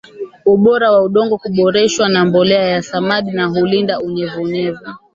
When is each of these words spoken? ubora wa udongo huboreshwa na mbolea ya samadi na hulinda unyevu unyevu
ubora 0.53 0.87
wa 0.93 1.01
udongo 1.03 1.35
huboreshwa 1.37 2.09
na 2.09 2.25
mbolea 2.25 2.63
ya 2.67 2.81
samadi 2.81 3.31
na 3.31 3.45
hulinda 3.45 3.99
unyevu 3.99 4.41
unyevu 4.41 4.85